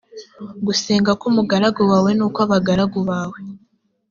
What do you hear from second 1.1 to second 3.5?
k umugaragu wawe n ukw abagaragu bawe